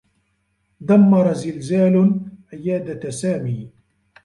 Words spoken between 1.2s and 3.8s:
زلزال عيادة سامي.